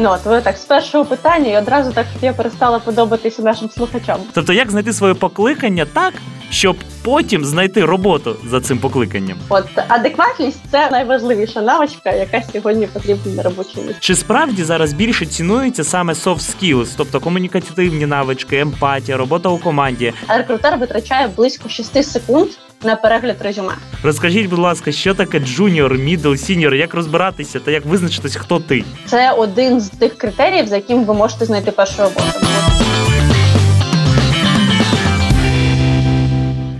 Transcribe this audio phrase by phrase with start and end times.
[0.00, 4.18] Ну от ви так з першого питання і одразу так я перестала подобатися нашим слухачам.
[4.32, 6.14] Тобто, як знайти своє покликання так,
[6.50, 9.38] щоб потім знайти роботу за цим покликанням?
[9.48, 13.98] От адекватність це найважливіша навичка, яка сьогодні потрібна на робочому місці.
[14.00, 20.12] Чи справді зараз більше цінується саме soft skills, тобто комунікативні навички, емпатія, робота у команді?
[20.28, 22.48] Рекрутер витрачає близько 6 секунд
[22.84, 23.72] на перегляд резюме.
[24.02, 28.84] Розкажіть, будь ласка, що таке джуніор, мідл, сіньор, як розбиратися та як визначитись, хто ти?
[29.06, 32.46] Це один з тих критеріїв, за яким ви можете знайти першу роботу.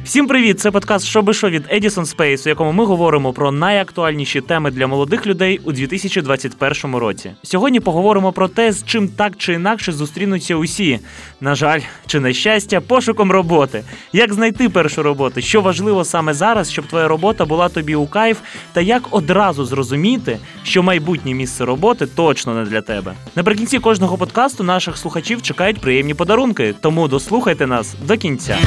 [0.09, 0.61] Всім привіт!
[0.61, 4.71] Це подкаст «Що би що» від Edison Space, у якому ми говоримо про найактуальніші теми
[4.71, 7.33] для молодих людей у 2021 році.
[7.43, 11.01] Сьогодні поговоримо про те, з чим так чи інакше зустрінуться усі.
[11.41, 13.85] На жаль, чи на щастя, пошуком роботи.
[14.13, 15.41] Як знайти першу роботу?
[15.41, 18.39] Що важливо саме зараз, щоб твоя робота була тобі у кайф,
[18.73, 23.15] та як одразу зрозуміти, що майбутнє місце роботи точно не для тебе.
[23.37, 28.59] Наприкінці кожного подкасту наших слухачів чекають приємні подарунки, тому дослухайте нас до кінця.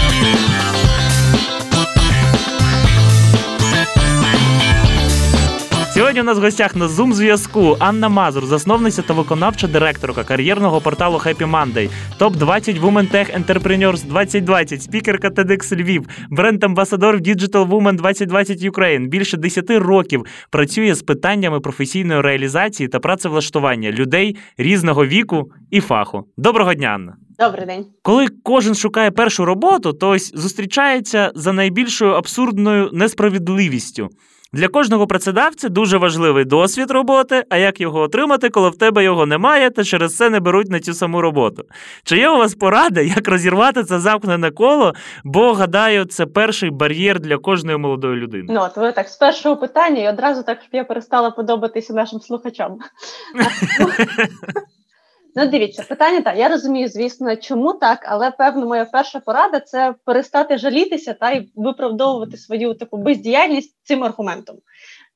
[6.12, 10.81] Сьогодні у нас в гостях на Zoom зв'язку Анна Мазур, засновниця та виконавча директорка кар'єрного
[10.81, 17.95] порталу Happy Monday, топ 20 Women Tech Entrepreneurs 2020, спікерка TEDx Львів, бренд-амбасадор Digital Woman
[17.95, 19.08] 2020 Ukraine.
[19.08, 26.23] Більше 10 років працює з питаннями професійної реалізації та працевлаштування людей різного віку і фаху.
[26.38, 27.16] Доброго дня, Анна.
[27.40, 27.86] Добрий день.
[28.02, 34.09] Коли кожен шукає першу роботу, то ось зустрічається за найбільшою абсурдною несправедливістю.
[34.53, 39.25] Для кожного працедавця дуже важливий досвід роботи, а як його отримати, коли в тебе його
[39.25, 41.63] немає, та через це не беруть на цю саму роботу.
[42.03, 44.94] Чи є у вас порада, як розірвати це замкнене коло?
[45.23, 48.45] Бо гадаю, це перший бар'єр для кожної молодої людини.
[48.49, 52.19] Ну от ви так з першого питання і одразу так щоб я перестала подобатися нашим
[52.19, 52.79] слухачам.
[55.36, 56.38] Ну, дивіться, питання так.
[56.38, 61.52] Я розумію, звісно, чому так, але певно, моя перша порада це перестати жалітися та й
[61.56, 64.58] виправдовувати свою таку бездіяльність цим аргументом.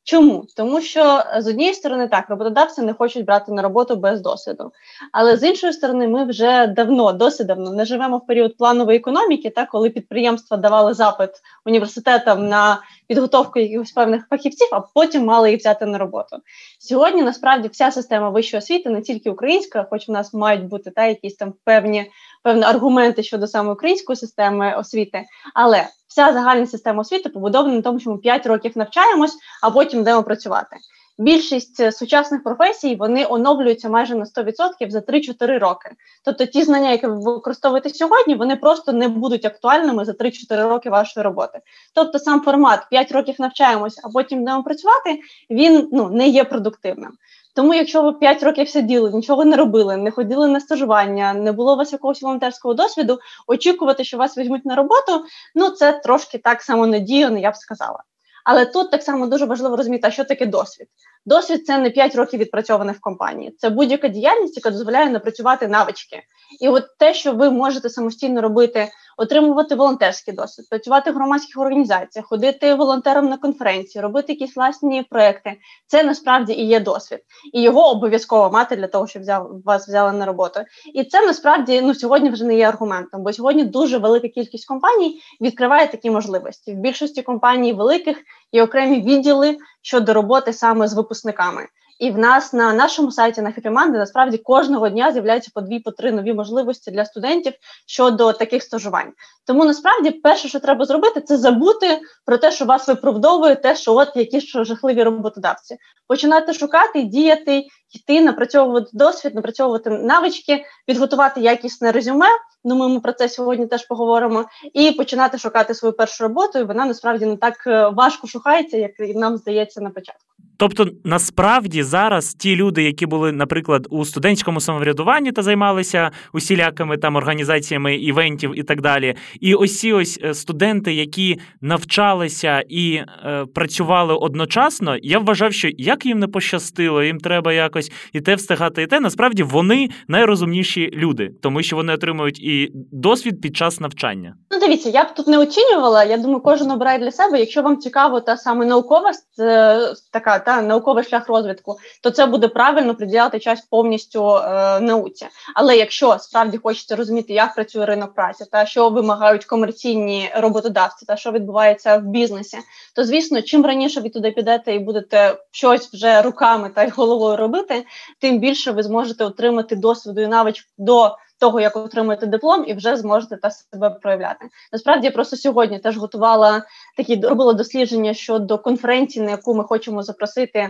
[0.07, 0.45] Чому?
[0.55, 4.71] Тому що з однієї сторони так роботодавці не хочуть брати на роботу без досвіду,
[5.11, 9.49] але з іншої сторони, ми вже давно, досить давно не живемо в період планової економіки,
[9.49, 11.29] так коли підприємства давали запит
[11.65, 16.37] університетам на підготовку якихось певних фахівців, а потім мали їх взяти на роботу.
[16.79, 21.05] Сьогодні насправді вся система вищої освіти, не тільки українська, хоч в нас мають бути та
[21.05, 22.11] якісь там певні
[22.45, 25.23] певні аргументи щодо саме української системи освіти,
[25.53, 29.99] але вся загальна система освіти побудована на тому, що ми 5 років навчаємось, а потім
[29.99, 30.77] йдемо працювати.
[31.17, 35.89] Більшість е, сучасних професій вони оновлюються майже на 100% за 3-4 роки.
[36.25, 40.89] Тобто ті знання, які ви використовуєте сьогодні, вони просто не будуть актуальними за 3-4 роки
[40.89, 41.59] вашої роботи.
[41.93, 45.19] Тобто, сам формат 5 років навчаємось, а потім йдемо працювати,
[45.49, 47.11] він ну не є продуктивним.
[47.55, 51.73] Тому, якщо ви 5 років сиділи, нічого не робили, не ходили на стажування, не було
[51.73, 56.61] у вас якогось волонтерського досвіду, очікувати, що вас візьмуть на роботу, ну це трошки так
[56.61, 58.03] само надіяно, я б сказала.
[58.43, 60.87] Але тут так само дуже важливо розуміти, що таке досвід.
[61.25, 63.55] Досвід це не 5 років відпрацьованих в компанії.
[63.57, 66.21] Це будь-яка діяльність, яка дозволяє напрацювати навички.
[66.61, 72.27] І от те, що ви можете самостійно робити отримувати волонтерський досвід, працювати в громадських організаціях,
[72.27, 75.57] ходити волонтером на конференції, робити якісь власні проекти.
[75.87, 77.19] Це насправді і є досвід,
[77.53, 80.59] і його обов'язково мати для того, щоб взяв вас взяли на роботу.
[80.93, 85.21] І це насправді ну сьогодні вже не є аргументом, бо сьогодні дуже велика кількість компаній
[85.41, 86.73] відкриває такі можливості.
[86.73, 88.17] В більшості компаній великих
[88.51, 91.67] є окремі відділи щодо роботи саме з випускниками.
[91.99, 95.91] І в нас на нашому сайті на Хепіманди насправді кожного дня з'являються по дві, по
[95.91, 97.53] три нові можливості для студентів
[97.87, 99.13] щодо таких стажувань.
[99.47, 103.95] Тому насправді перше, що треба зробити, це забути про те, що вас виправдовує те, що
[103.95, 105.77] от які ж жахливі роботодавці.
[106.07, 107.63] Починати шукати, діяти,
[107.95, 112.27] йти, напрацьовувати досвід, напрацьовувати навички, підготувати якісне резюме.
[112.63, 116.59] Думаю, ми про це сьогодні теж поговоримо, і починати шукати свою першу роботу.
[116.59, 120.25] І вона насправді не так е, важко шукається, як нам здається на початку.
[120.57, 127.15] Тобто, насправді зараз ті люди, які були, наприклад, у студентському самоврядуванні та займалися усілякими там
[127.15, 134.13] організаціями івентів і так далі, і ось ось е, студенти, які навчалися і е, працювали
[134.13, 138.87] одночасно, я вважав, що як їм не пощастило, їм треба якось і те встигати, і
[138.87, 144.35] те насправді вони найрозумніші люди, тому що вони отримують і досвід під час навчання.
[144.51, 146.03] Ну, дивіться, я б тут не оцінювала.
[146.03, 147.39] Я думаю, кожен обирає для себе.
[147.39, 149.79] Якщо вам цікаво, та саме наукова е,
[150.11, 155.25] така та науковий шлях розвитку, то це буде правильно приділяти час повністю е, науці.
[155.55, 161.17] Але якщо справді хочете розуміти, як працює ринок праці, та що вимагають комерційні роботодавці, та
[161.17, 162.57] що відбувається в бізнесі,
[162.95, 167.37] то звісно, чим раніше ви туди підете і будете щось вже руками та й головою
[167.37, 167.64] робити.
[167.65, 167.85] Бути,
[168.19, 172.97] тим більше ви зможете отримати досвіду і навичок до того, як отримаєте диплом, і вже
[172.97, 174.45] зможете та себе проявляти.
[174.73, 176.63] Насправді я просто сьогодні теж готувала
[176.97, 180.69] такі робила дослідження щодо конференції, на яку ми хочемо запросити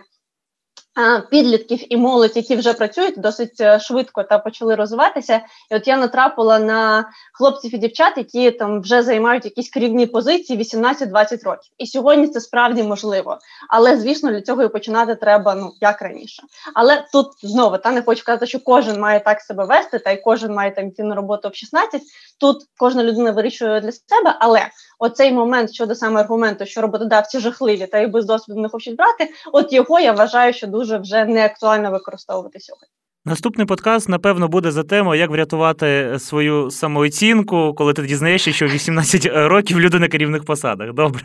[1.30, 5.42] підлітків і молодь, які вже працюють досить е, швидко та почали розвиватися.
[5.72, 10.60] І от я натрапила на хлопців і дівчат, які там вже займають якісь керівні позиції
[10.60, 11.72] 18-20 років.
[11.78, 13.38] І сьогодні це справді можливо.
[13.70, 16.44] Але звісно, для цього і починати треба ну як раніше.
[16.74, 20.18] Але тут знову та не хочу казати, що кожен має так себе вести, та й
[20.18, 22.02] кожен має там йти на роботу в 16.
[22.40, 24.68] Тут кожна людина вирішує для себе, але
[25.00, 29.34] оцей момент щодо саме аргументу, що роботодавці жахливі та й без досвіду не хочуть брати,
[29.54, 32.96] от його я вважаю, що дуже вже не актуально використовувати сьогодні.
[33.28, 39.30] Наступний подкаст, напевно, буде за темою, як врятувати свою самооцінку, коли ти дізнаєшся, що 18
[39.34, 40.94] років люди на керівних посадах.
[40.94, 41.22] Добре.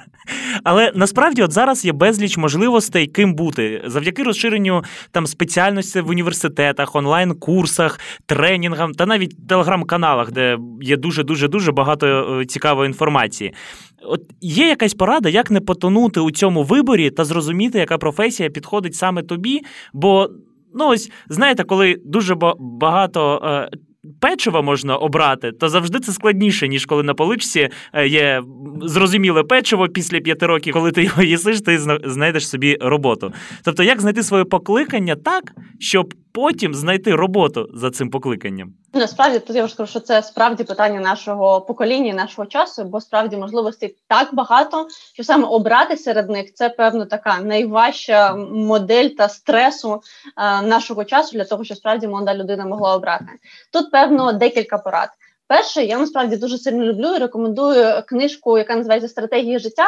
[0.65, 6.97] Але насправді от зараз є безліч можливостей, ким бути, завдяки розширенню там спеціальності в університетах,
[6.97, 12.07] онлайн-курсах, тренінгам та навіть телеграм-каналах, де є дуже дуже дуже багато
[12.41, 13.55] е, цікавої інформації.
[14.03, 18.95] От є якась порада, як не потонути у цьому виборі та зрозуміти, яка професія підходить
[18.95, 19.61] саме тобі,
[19.93, 20.31] бо.
[20.75, 23.43] Ну, ось знаєте, коли дуже багато.
[23.45, 23.77] Е,
[24.21, 28.43] печива можна обрати, то завжди це складніше, ніж коли на поличці е, є
[28.83, 33.33] зрозуміле печиво після п'яти років, коли ти його їсиш, ти знайдеш собі роботу.
[33.65, 38.75] Тобто, як знайти своє покликання так, щоб потім знайти роботу за цим покликанням?
[38.95, 43.37] Насправді тут я вже скажу, що це справді питання нашого покоління, нашого часу, бо справді
[43.37, 50.03] можливостей так багато, що саме обрати серед них це певно така найважча модель та стресу
[50.37, 53.27] е, нашого часу для того, щоб справді молода людина могла обрати.
[53.73, 55.09] Тут певно декілька порад.
[55.47, 59.87] Перше, я насправді дуже сильно люблю і рекомендую книжку, яка називається Стратегія життя.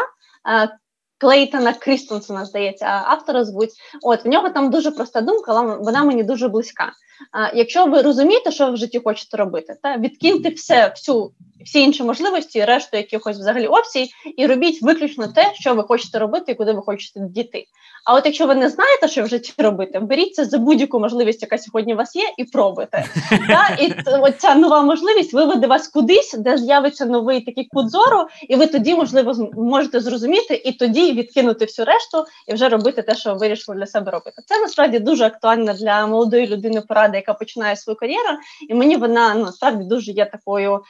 [1.22, 3.70] Клейтона Крістонсона, здається, автора звуть.
[4.02, 6.92] От в нього там дуже проста думка, але вона мені дуже близька.
[7.32, 11.30] А, Якщо ви розумієте, що ви в житті хочете робити, та відкиньте все, всю
[11.64, 16.52] всі інші можливості, решту якихось взагалі опцій, і робіть виключно те, що ви хочете робити
[16.52, 17.64] і куди ви хочете дійти.
[18.04, 21.58] А от якщо ви не знаєте, що в житті робити, беріться за будь-яку можливість, яка
[21.58, 23.04] сьогодні у вас є, і пробуйте.
[23.48, 23.76] Та?
[23.80, 28.56] І от ця нова можливість виведе вас кудись, де з'явиться новий такий кут зору, і
[28.56, 33.32] ви тоді, можливо, можете зрозуміти і тоді відкинути всю решту і вже робити те, що
[33.32, 34.42] ви вирішили для себе робити.
[34.46, 38.38] Це насправді дуже актуально для молодої людини порада, яка починає свою кар'єру,
[38.68, 40.80] і мені вона насправді дуже є такою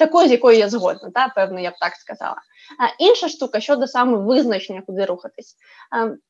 [0.00, 2.36] такою, з якою я згодна, та певно, я б так сказала.
[2.98, 5.56] Інша штука щодо саме визначення, куди рухатись.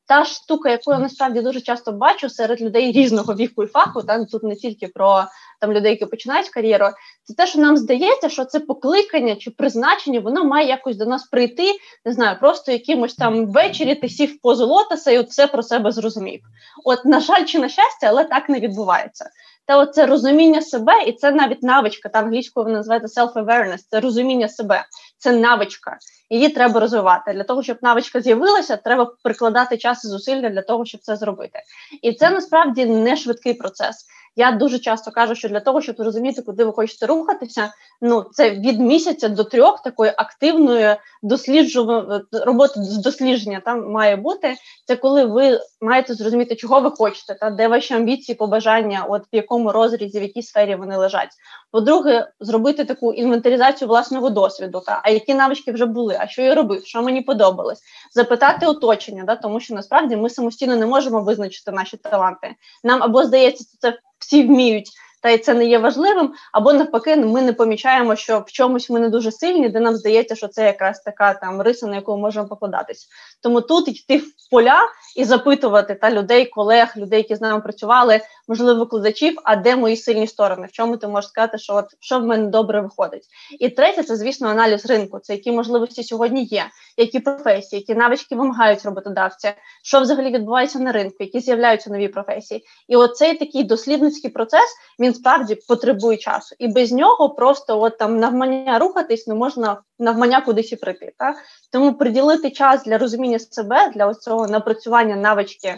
[0.06, 4.24] Та штука, яку я насправді дуже часто бачу серед людей різного віку і фаху, та
[4.24, 5.24] тут не тільки про
[5.60, 6.86] там людей, які починають кар'єру,
[7.24, 11.28] це те, що нам здається, що це покликання чи призначення, воно має якось до нас
[11.28, 11.72] прийти.
[12.04, 15.92] Не знаю, просто якимось там ввечері ти сів позу лотоса і от все про себе
[15.92, 16.40] зрозумів.
[16.84, 19.30] От, на жаль, чи на щастя, але так не відбувається.
[19.66, 22.08] Та оце розуміння себе, і це навіть навичка.
[22.08, 24.84] Та англійською вона називається self-awareness, це розуміння себе,
[25.20, 25.98] це навичка.
[26.30, 27.32] Її треба розвивати.
[27.32, 31.60] Для того, щоб навичка з'явилася, треба прикладати час і зусилля для того, щоб це зробити.
[32.02, 34.06] І це насправді не швидкий процес.
[34.40, 38.50] Я дуже часто кажу, що для того, щоб зрозуміти, куди ви хочете рухатися, ну це
[38.50, 44.54] від місяця до трьох такої активної досліджування роботи з дослідження там має бути.
[44.86, 49.36] Це коли ви маєте зрозуміти, чого ви хочете, та де ваші амбіції, побажання, от в
[49.36, 51.30] якому розрізі, в якій сфері вони лежать.
[51.70, 56.54] По-друге, зробити таку інвентаризацію власного досвіду, та а які навички вже були, а що я
[56.54, 57.80] робив, що мені подобалось,
[58.12, 62.54] запитати оточення, да, тому що насправді ми самостійно не можемо визначити наші таланти.
[62.84, 67.42] Нам або здається, це всі вміють та й це не є важливим, або навпаки, ми
[67.42, 71.00] не помічаємо, що в чомусь ми не дуже сильні, де нам здається, що це якраз
[71.00, 73.08] така там риса, на яку ми можемо покладатись.
[73.42, 74.78] Тому тут йти в поля
[75.16, 79.96] і запитувати та людей, колег, людей, які з нами працювали, можливо, викладачів, а де мої
[79.96, 83.26] сильні сторони, в чому ти можеш сказати, що от що в мене добре виходить.
[83.60, 85.18] І третє, це звісно аналіз ринку.
[85.18, 86.64] Це які можливості сьогодні є,
[86.96, 92.64] які професії, які навички вимагають роботодавця, що взагалі відбувається на ринку, які з'являються нові професії.
[92.88, 97.98] І оцей такий дослідницький процес він він справді потребує часу, і без нього просто от
[97.98, 101.12] там навмання рухатись не можна навмання кудись і прийти.
[101.18, 101.36] Так?
[101.72, 105.76] Тому приділити час для розуміння себе, для ось цього напрацювання навички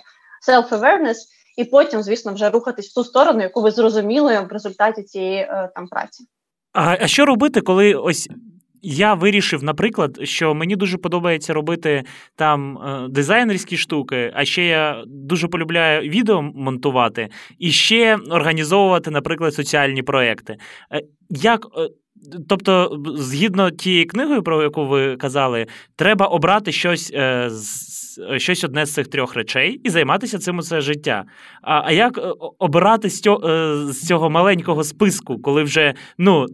[0.48, 1.16] self-awareness,
[1.56, 5.70] і потім, звісно, вже рухатись в ту сторону, яку ви зрозуміли в результаті цієї е,
[5.74, 6.24] там праці.
[6.72, 8.28] А, а що робити, коли ось
[8.82, 12.04] я вирішив, наприклад, що мені дуже подобається робити
[12.36, 19.54] там е, дизайнерські штуки, а ще я дуже полюбляю відео монтувати і ще організовувати, наприклад,
[19.54, 20.56] соціальні проекти.
[20.92, 21.88] Е, як е,
[22.48, 27.50] тобто, згідно тієї книгою, про яку ви казали, треба обрати щось е,
[28.36, 31.24] щось одне з цих трьох речей і займатися цим усе життя.
[31.62, 36.46] А а як е, обирати з цього, з цього маленького списку, коли вже ну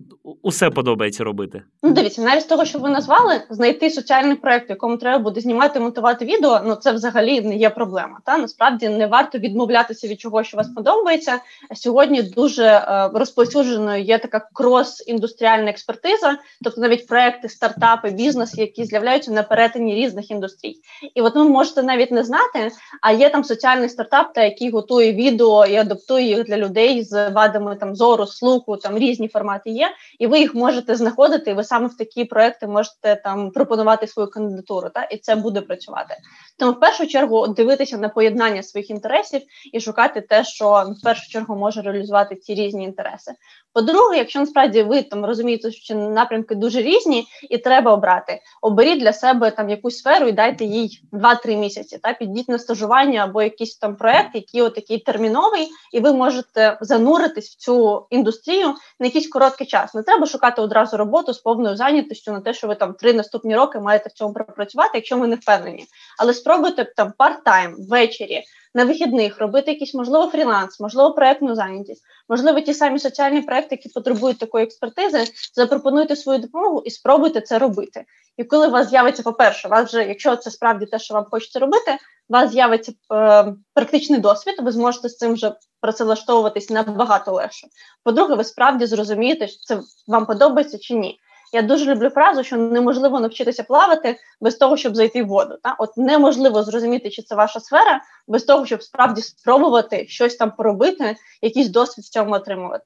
[0.43, 1.63] усе подобається робити?
[1.83, 5.41] Ну, дивіться, навіть з того, що ви назвали, знайти соціальний проект, в якому треба буде
[5.41, 6.61] знімати монтувати відео.
[6.67, 8.19] Ну це взагалі не є проблема.
[8.25, 11.39] Та насправді не варто відмовлятися від чого, що вас подобається.
[11.75, 19.33] Сьогодні дуже е, розповсюдженою є така крос-індустріальна експертиза, тобто навіть проекти, стартапи, бізнес, які з'являються
[19.33, 20.77] на перетині різних індустрій.
[21.15, 22.71] І от ви можете навіть не знати,
[23.03, 27.29] а є там соціальний стартап, та який готує відео і адаптує їх для людей з
[27.29, 31.51] вадами там зору, слуху, там різні формати є, і ви їх можете знаходити.
[31.51, 35.61] і Ви саме в такі проекти можете там пропонувати свою кандидатуру, та і це буде
[35.61, 36.15] працювати.
[36.59, 41.31] Тому в першу чергу дивитися на поєднання своїх інтересів і шукати те, що в першу
[41.31, 43.33] чергу може реалізувати ці різні інтереси.
[43.73, 49.13] По-друге, якщо насправді ви там розумієте, що напрямки дуже різні, і треба обрати, оберіть для
[49.13, 51.99] себе там якусь сферу і дайте їй 2-3 місяці.
[52.03, 57.51] Та підіть на стажування або якийсь там проект, який отакий терміновий, і ви можете зануритись
[57.51, 59.95] в цю індустрію на якийсь короткий час.
[59.95, 63.57] Не треба шукати одразу роботу з повною зайнятістю на те, що ви там три наступні
[63.57, 65.87] роки маєте в цьому пропрацювати, якщо ви не впевнені.
[66.19, 68.43] Але спробуйте там парт-тайм ввечері
[68.79, 73.89] на вихідних робити якийсь, можливо, фріланс, можливо, проектну зайнятість, можливо, ті самі соціальні проекти, які
[73.89, 78.05] потребують такої експертизи, запропонуйте свою допомогу і спробуйте це робити.
[78.37, 81.59] І коли у вас з'явиться, по-перше, вас вже, якщо це справді те, що вам хочеться
[81.59, 87.67] робити, у вас з'явиться е, практичний досвід, ви зможете з цим вже працевлаштовуватись набагато легше.
[88.05, 91.19] По-друге, ви справді зрозумієте, що це вам подобається чи ні.
[91.53, 95.59] Я дуже люблю фразу, що неможливо навчитися плавати без того, щоб зайти в воду.
[95.63, 100.51] Та от неможливо зрозуміти, чи це ваша сфера, без того, щоб справді спробувати щось там
[100.51, 102.41] поробити, якийсь досвід в цьому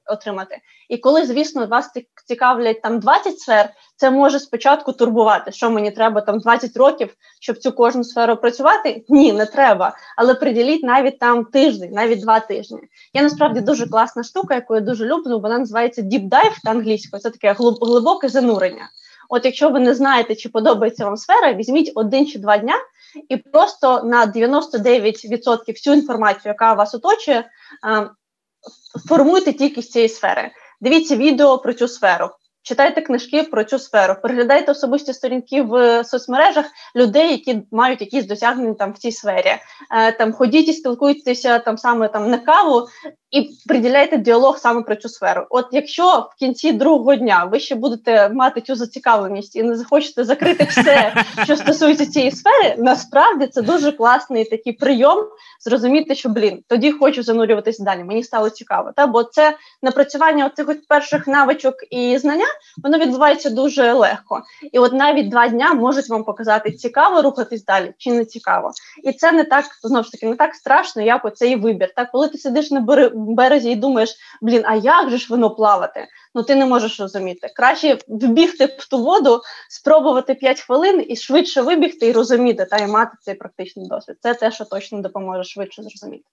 [0.05, 0.57] отримати.
[0.89, 1.91] І коли, звісно, вас
[2.27, 7.57] цікавлять там 20 сфер, це може спочатку турбувати, що мені треба там 20 років, щоб
[7.57, 9.05] цю кожну сферу працювати.
[9.09, 9.95] Ні, не треба.
[10.17, 12.79] Але приділіть навіть там тиждень, навіть два тижні.
[13.13, 15.39] Є насправді дуже класна штука, яку я дуже люблю.
[15.39, 17.21] Вона називається Deep Dive та англійською.
[17.21, 18.89] Це таке глибоке занурення.
[19.29, 22.75] От якщо ви не знаєте, чи подобається вам сфера, візьміть один чи два дня
[23.29, 27.49] і просто на 99% всю інформацію, яка вас оточує,
[29.07, 30.51] формуйте тільки з цієї сфери.
[30.81, 32.29] Дивіться відео про цю сферу.
[32.65, 36.65] Читайте книжки про цю сферу, переглядайте особисті сторінки в соцмережах
[36.95, 39.55] людей, які мають якісь досягнення там в цій сфері.
[39.91, 42.87] Е, там ходіть і спілкуйтеся там саме там на каву
[43.31, 45.45] і приділяйте діалог саме про цю сферу.
[45.49, 50.23] От якщо в кінці другого дня ви ще будете мати цю зацікавленість і не захочете
[50.23, 55.25] закрити все, що стосується цієї сфери, насправді це дуже класний такий прийом
[55.59, 58.03] зрозуміти, що блін, тоді хочу занурюватися далі.
[58.03, 58.91] Мені стало цікаво.
[58.95, 62.45] Та бо це напрацювання оцих перших навичок і знання,
[62.83, 64.41] воно відбувається дуже легко.
[64.71, 68.71] І от навіть два дня можуть вам показати, цікаво рухатись далі чи не цікаво.
[69.03, 71.93] І це не так знову ж таки не так страшно, як оцей вибір.
[71.95, 76.07] Так, коли ти сидиш на березі і думаєш, блін, а як же ж воно плавати?
[76.35, 77.47] Ну ти не можеш розуміти.
[77.55, 82.87] Краще вбігти в ту воду, спробувати 5 хвилин і швидше вибігти і розуміти та й
[82.87, 84.17] мати цей практичний досвід.
[84.19, 86.23] Це те, що точно допоможе швидше зрозуміти.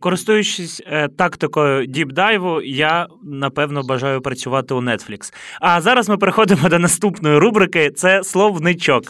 [0.00, 5.32] Користуючись е, тактикою діпдайву, я напевно бажаю працювати у Netflix.
[5.60, 9.04] А зараз ми переходимо до наступної рубрики: це словничок.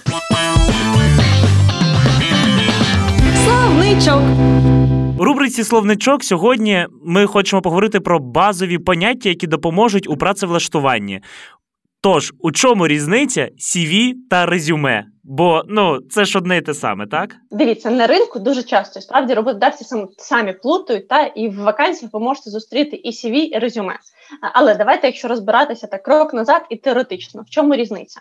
[3.45, 4.23] Словничок.
[5.19, 11.21] У рубриці Словничок сьогодні ми хочемо поговорити про базові поняття, які допоможуть у працевлаштуванні.
[12.03, 15.05] Тож, у чому різниця CV та резюме?
[15.25, 17.37] Бо ну це ж одне і те саме, так?
[17.51, 22.21] Дивіться, на ринку дуже часто справді роботодавці самі, самі плутають, та і в вакансіях ви
[22.21, 23.99] можете зустріти і CV, і резюме.
[24.55, 28.21] Але давайте, якщо розбиратися так крок назад і теоретично, в чому різниця?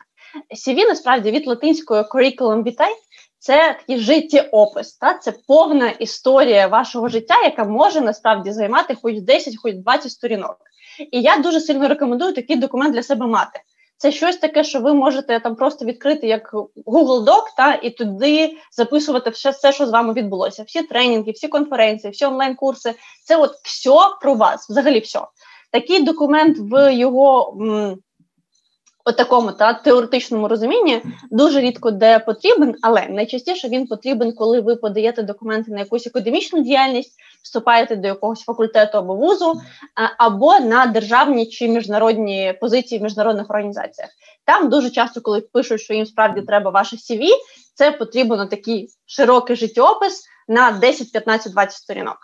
[0.67, 2.95] CV насправді від латинської curriculum vitae
[3.39, 9.53] це такий життєопис, та це повна історія вашого життя, яка може насправді займати хоч 10,
[9.57, 10.57] хоч 20 сторінок.
[11.11, 13.59] І я дуже сильно рекомендую такий документ для себе мати.
[14.01, 16.53] Це щось таке, що ви можете там просто відкрити як
[16.85, 20.63] Google Doc, та і туди записувати все, все, що з вами відбулося.
[20.63, 22.93] Всі тренінги, всі конференції, всі онлайн-курси.
[23.25, 25.19] Це от все про вас, взагалі все.
[25.71, 27.97] Такий документ в його м,
[29.05, 31.01] от такому та теоретичному розумінні
[31.31, 36.63] дуже рідко де потрібен, але найчастіше він потрібен, коли ви подаєте документи на якусь академічну
[36.63, 39.61] діяльність, вступаєте до якогось факультету або вузу,
[40.17, 44.09] або на державні чи міжнародні позиції в міжнародних організаціях.
[44.45, 47.27] Там дуже часто, коли пишуть, що їм справді треба ваше CV,
[47.73, 52.17] це потрібно такий широкий життєопис на 10, 15, 20 сторінок.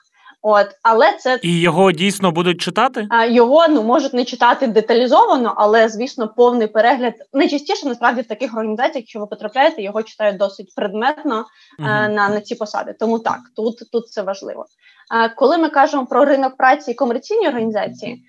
[0.47, 3.07] От, але це і його дійсно будуть читати?
[3.09, 8.53] А, Його ну можуть не читати деталізовано, але звісно, повний перегляд найчастіше насправді в таких
[8.53, 11.45] організаціях, якщо ви потрапляєте, його читають досить предметно
[11.79, 11.89] угу.
[11.89, 12.95] е, на на ці посади.
[12.99, 14.65] Тому так, тут тут це важливо.
[15.09, 18.23] А коли ми кажемо про ринок праці і комерційні організації.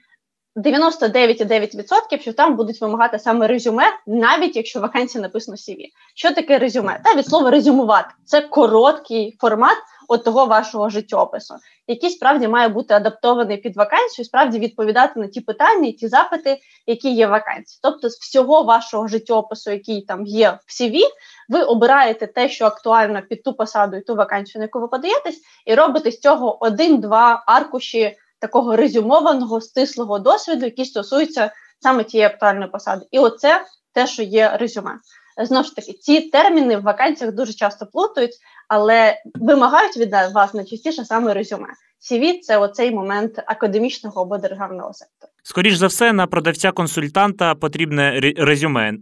[0.56, 5.76] 99,9%, що там будуть вимагати саме резюме, навіть якщо вакансія написано CV.
[6.14, 7.00] Що таке резюме?
[7.04, 9.76] Та від слова резюмувати це короткий формат
[10.08, 11.54] от того вашого життєопису,
[11.86, 17.14] який справді має бути адаптований під вакансію, справді відповідати на ті питання, ті запити, які
[17.14, 17.80] є в вакансії.
[17.82, 21.00] Тобто, з всього вашого життєопису, який там є в CV,
[21.48, 25.40] ви обираєте те, що актуально під ту посаду і ту вакансію, на яку ви подаєтесь,
[25.66, 31.50] і робите з цього один-два аркуші такого резюмованого стислого досвіду, який стосується
[31.80, 33.06] саме тієї актуальної посади.
[33.10, 34.98] І оце те, що є резюме.
[35.42, 38.34] Знову ж таки, ці терміни в вакансіях дуже часто плутають,
[38.68, 41.68] але вимагають від вас найчастіше саме резюме.
[42.00, 45.32] CV– це оцей момент академічного або державного сектору.
[45.42, 48.92] Скоріш за все, на продавця-консультанта потрібне резюме,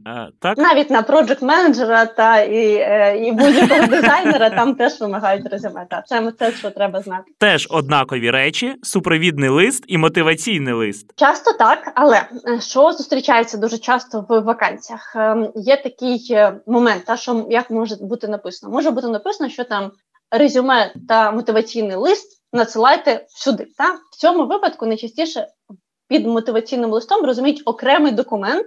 [0.41, 0.59] так?
[0.59, 5.87] Навіть на проджект менеджера та і е, і будь-якого дизайнера там теж вимагають резюме.
[5.91, 7.25] Та це це що треба знати.
[7.39, 11.13] Теж однакові речі: супровідний лист і мотиваційний лист.
[11.17, 15.17] Часто так, але е, що зустрічається дуже часто в вакансіях?
[15.55, 18.73] Є такий е, момент, та що як може бути написано?
[18.73, 19.91] Може бути написано, що там
[20.31, 23.67] резюме та мотиваційний лист надсилайте сюди.
[23.79, 25.49] Та в цьому випадку найчастіше
[26.09, 28.67] під мотиваційним листом розуміють окремий документ,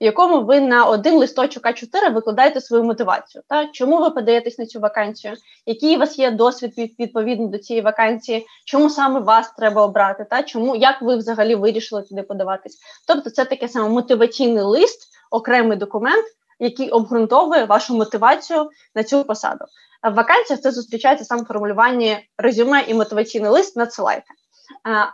[0.00, 3.42] в якому ви на один листочок А4 викладаєте свою мотивацію.
[3.48, 5.34] Та чому ви подаєтесь на цю вакансію?
[5.66, 8.46] Який у вас є досвід відповідно до цієї вакансії?
[8.66, 10.26] Чому саме вас треба обрати?
[10.30, 12.78] Та чому як ви взагалі вирішили туди подаватись?
[13.08, 16.24] Тобто, це таке саме мотиваційний лист, окремий документ,
[16.62, 19.64] який обґрунтовує вашу мотивацію на цю посаду.
[20.10, 24.26] В вакансіях це зустрічається саме формулювання резюме і мотиваційний лист надсилайте.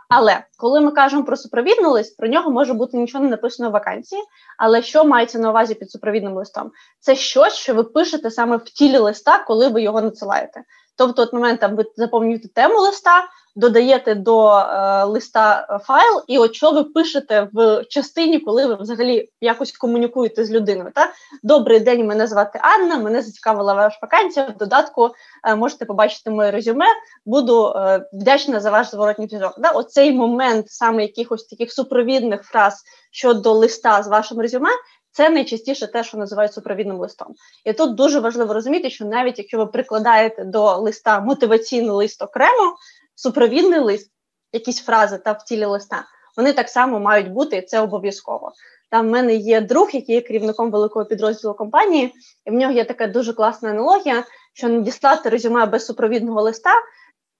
[0.09, 3.73] Але коли ми кажемо про супровідний лист, про нього може бути нічого не написано в
[3.73, 4.21] вакансії.
[4.57, 6.71] Але що мається на увазі під супровідним листом?
[6.99, 10.63] Це щось, що ви пишете саме в тілі листа, коли ви його надсилаєте.
[10.97, 16.37] Тобто, от момент там ви заповнюєте тему листа, додаєте до е, листа е, файл, і
[16.37, 20.91] от що ви пишете в частині, коли ви взагалі якось комунікуєте з людиною.
[20.95, 21.11] Та?
[21.43, 24.45] Добрий день, мене звати Анна, мене зацікавила ваша вакансія.
[24.45, 25.09] В додатку
[25.47, 26.85] е, можете побачити моє резюме.
[27.25, 29.55] Буду е, вдячна за ваш зворотній зв'язок.
[29.57, 29.69] Да?
[29.69, 34.69] Оцей момент саме якихось таких супровідних фраз щодо листа з вашим резюме.
[35.11, 37.27] Це найчастіше те, що називають супровідним листом.
[37.65, 42.75] І тут дуже важливо розуміти, що навіть якщо ви прикладаєте до листа мотиваційний лист окремо,
[43.19, 44.11] супровідний лист,
[44.53, 46.03] якісь фрази та в тілі листа,
[46.37, 48.51] вони так само мають бути, і це обов'язково.
[48.91, 52.13] Там в мене є друг, який є керівником великого підрозділу компанії,
[52.45, 56.71] і в нього є така дуже класна аналогія, що надіслати резюме без супровідного листа.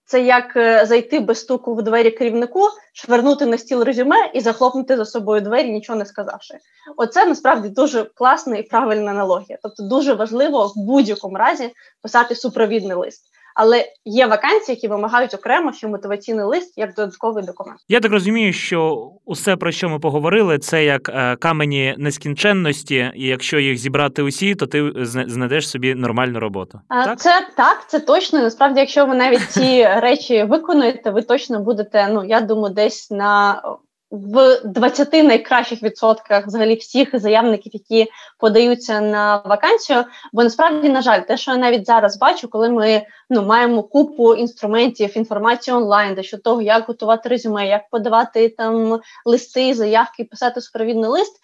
[0.04, 4.96] Це як е, зайти без стуку в двері керівнику, швернути на стіл резюме і захлопнути
[4.96, 6.54] за собою двері, нічого не сказавши.
[6.96, 9.58] Оце насправді дуже класна і правильна аналогія.
[9.62, 11.70] Тобто, дуже важливо в будь-якому разі
[12.02, 13.22] писати супровідний лист.
[13.62, 17.80] Але є вакансії, які вимагають окремо ще мотиваційний лист як додатковий документ.
[17.88, 23.26] Я так розумію, що усе про що ми поговорили, це як е, камені нескінченності, і
[23.26, 26.80] якщо їх зібрати усі, то ти знайдеш собі нормальну роботу.
[26.88, 27.20] А, так?
[27.20, 28.38] Це так, це точно.
[28.38, 32.08] Насправді, якщо ви навіть ці речі виконуєте, ви точно будете.
[32.08, 33.62] Ну я думаю, десь на
[34.10, 40.04] в 20 найкращих відсотках взагалі всіх заявників, які подаються на вакансію.
[40.32, 44.34] Бо насправді, на жаль, те, що я навіть зараз бачу, коли ми ну маємо купу
[44.34, 50.60] інструментів, інформації онлайн, де щодо того, як готувати резюме, як подавати там листи, заявки, писати
[50.60, 51.40] супровідний лист.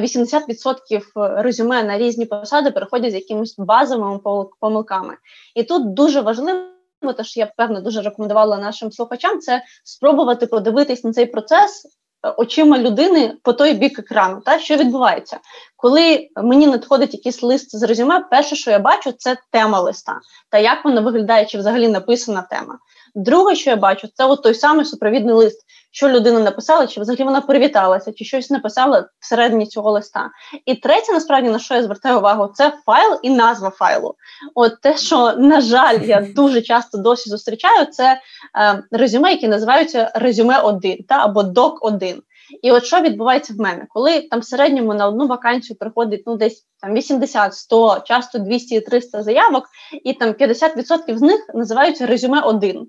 [0.00, 1.02] 80% е,
[1.42, 4.20] резюме на різні посади переходять з якимись базовими
[4.60, 5.16] помилками,
[5.54, 6.60] і тут дуже важливо.
[7.16, 11.86] Те, що я певно дуже рекомендувала нашим слухачам, це спробувати подивитись на цей процес
[12.36, 14.40] очима людини по той бік екрану.
[14.44, 15.38] Та що відбувається,
[15.76, 20.58] коли мені надходить якийсь лист з резюме, перше, що я бачу, це тема листа та
[20.58, 22.78] як вона виглядає, чи взагалі написана тема.
[23.14, 27.24] Друге, що я бачу, це от той самий супровідний лист, що людина написала, чи взагалі
[27.24, 30.30] вона привіталася, чи щось написала всередині цього листа.
[30.66, 34.14] І третє, насправді, на що я звертаю увагу, це файл і назва файлу.
[34.54, 38.20] От те, що, на жаль, я дуже часто досі зустрічаю, це
[38.58, 42.22] е, резюме, які називаються резюме 1 та або док 1
[42.62, 46.36] і от що відбувається в мене, коли там в середньому на одну вакансію приходить ну
[46.36, 49.64] десь там 80, 100, часто 200 300 заявок,
[50.04, 52.86] і там 50% з них називаються резюме 1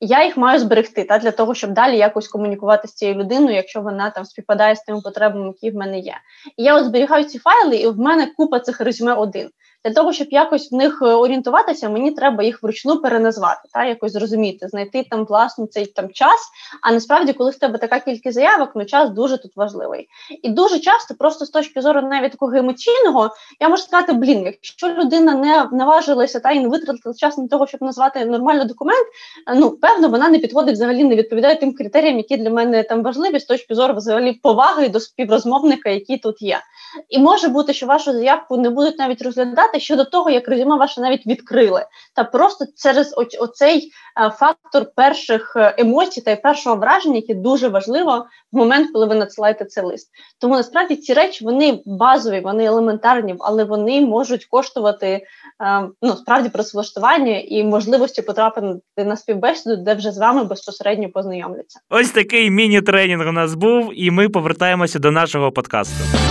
[0.00, 3.80] я їх маю зберегти та для того, щоб далі якось комунікувати з цією людиною, якщо
[3.80, 6.14] вона там співпадає з тими потребами, які в мене є.
[6.56, 9.50] І я от зберігаю ці файли, і в мене купа цих резюме один.
[9.84, 14.68] Для того, щоб якось в них орієнтуватися, мені треба їх вручну переназвати, та якось зрозуміти,
[14.68, 16.48] знайти там власне цей там час.
[16.82, 20.08] А насправді, коли в тебе така кількість заявок, ну час дуже тут важливий.
[20.42, 24.88] І дуже часто, просто з точки зору навіть такого емоційного, я можу сказати, блін, якщо
[24.88, 29.06] людина не наважилася та і не витратила час на того, щоб назвати нормально документ,
[29.54, 33.40] ну певно, вона не підходить взагалі, не відповідає тим критеріям, які для мене там важливі
[33.40, 36.60] з точки зору взагалі поваги до співрозмовника, який тут є.
[37.08, 41.00] І може бути, що вашу заявку не будуть навіть розглядати щодо того, як резюме ваше
[41.00, 47.34] навіть відкрили, та просто через оцей е, фактор перших е, емоцій та першого враження, яке
[47.34, 50.10] дуже важливо в момент, коли ви надсилаєте цей лист.
[50.40, 55.22] Тому насправді ці речі вони базові, вони елементарні, але вони можуть коштувати е,
[56.02, 61.80] ну справді працевлаштування і можливості потрапити на співбесіду, де вже з вами безпосередньо познайомляться.
[61.90, 66.23] Ось такий міні-тренінг у нас був, і ми повертаємося до нашого подкасту.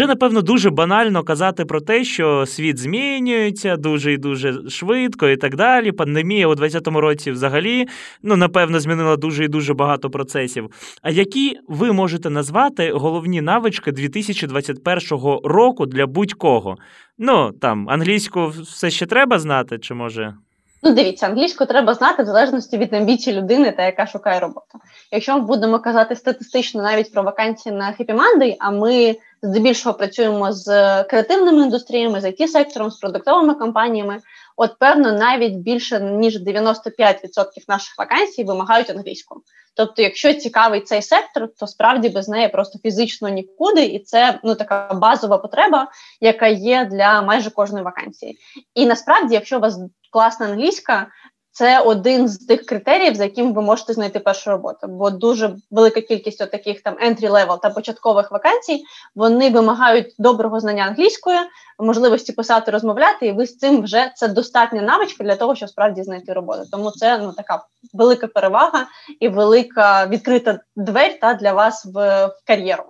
[0.00, 5.36] Вже напевно дуже банально казати про те, що світ змінюється дуже і дуже швидко, і
[5.36, 5.92] так далі.
[5.92, 7.88] Пандемія у 2020 році, взагалі,
[8.22, 10.70] ну напевно, змінила дуже і дуже багато процесів.
[11.02, 15.00] А які ви можете назвати головні навички 2021
[15.44, 16.76] року для будь-кого?
[17.18, 20.34] Ну там англійську все ще треба знати, чи може?
[20.82, 24.78] Ну, дивіться, англійську треба знати в залежності від амбіції людини та яка шукає роботу.
[25.12, 30.64] Якщо ми будемо казати статистично навіть про вакансії на Happy а ми здебільшого працюємо з
[31.04, 34.18] креативними індустріями, з it сектором, з продуктовими компаніями.
[34.56, 39.42] От, певно, навіть більше ніж 95% наших вакансій вимагають англійську.
[39.74, 44.54] Тобто, якщо цікавий цей сектор, то справді без неї просто фізично нікуди, і це ну
[44.54, 45.88] така базова потреба,
[46.20, 48.38] яка є для майже кожної вакансії.
[48.74, 49.80] І насправді, якщо у вас
[50.10, 51.06] класна англійська,
[51.52, 54.86] це один з тих критеріїв, за яким ви можете знайти першу роботу.
[54.88, 58.82] Бо дуже велика кількість таких там entry-level та початкових вакансій
[59.14, 61.38] вони вимагають доброго знання англійської,
[61.78, 66.02] можливості писати, розмовляти, і ви з цим вже це достатня навичка для того, щоб справді
[66.02, 66.62] знайти роботу.
[66.72, 68.86] Тому це ну така велика перевага
[69.20, 72.84] і велика відкрита двері та для вас в кар'єру.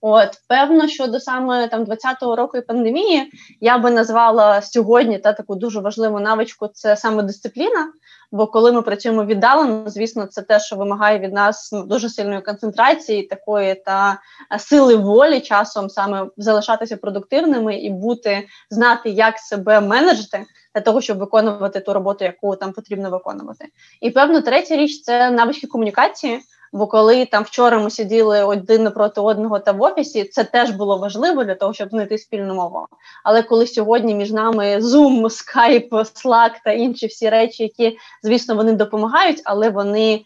[0.00, 5.32] От певно, що до саме там 20-го року і пандемії я би назвала сьогодні та
[5.32, 7.92] таку дуже важливу навичку це саме дисципліна.
[8.32, 12.40] Бо коли ми працюємо віддалено, звісно, це те, що вимагає від нас ну, дуже сильної
[12.40, 14.18] концентрації, такої та
[14.58, 21.18] сили волі часом саме залишатися продуктивними і бути, знати, як себе менеджити для того, щоб
[21.18, 23.64] виконувати ту роботу, яку там потрібно виконувати.
[24.00, 26.40] І певно, третя річ це навички комунікації.
[26.72, 30.98] Бо коли там вчора ми сиділи один проти одного та в офісі, це теж було
[30.98, 32.86] важливо для того, щоб знайти спільну мову.
[33.24, 38.72] Але коли сьогодні між нами Zoom, Skype, Slack та інші всі речі, які звісно вони
[38.72, 40.24] допомагають, але вони